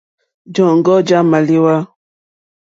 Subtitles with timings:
[0.53, 1.73] Jɔ̀ŋɡɔ́ já !málíwá.